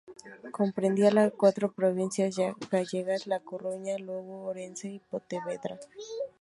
[0.49, 2.35] Comprendía las cuatro provincias
[2.71, 5.79] gallegas: La Coruña, Lugo, Orense y Pontevedra.